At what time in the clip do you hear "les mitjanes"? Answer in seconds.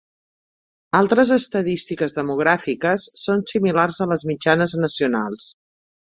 4.15-4.77